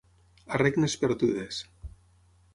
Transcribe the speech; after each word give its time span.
A 0.53 0.59
regnes 0.65 0.95
perdudes. 1.03 1.61